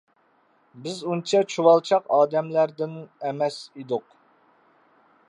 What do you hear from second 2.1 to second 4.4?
ئادەملەردىن ئەمەس ئىدۇق.